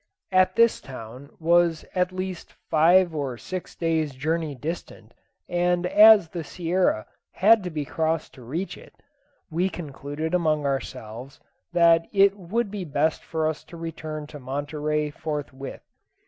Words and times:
As 0.31 0.47
this 0.55 0.81
town 0.81 1.29
was 1.39 1.85
at 1.93 2.11
least 2.11 2.53
five 2.71 3.13
or 3.13 3.37
six 3.37 3.75
days' 3.75 4.15
journey 4.15 4.55
distant, 4.55 5.13
and 5.47 5.85
as 5.85 6.29
the 6.29 6.43
Sierra 6.43 7.05
had 7.33 7.63
to 7.63 7.69
be 7.69 7.85
crossed 7.85 8.33
to 8.33 8.41
reach 8.41 8.79
it, 8.79 8.95
we 9.51 9.69
concluded 9.69 10.33
among 10.33 10.65
ourselves 10.65 11.39
that 11.71 12.07
it 12.11 12.35
would 12.35 12.71
be 12.71 12.83
best 12.83 13.23
for 13.23 13.47
us 13.47 13.63
to 13.65 13.77
return 13.77 14.25
to 14.25 14.39
Monterey 14.39 15.11
forthwith. 15.11 15.83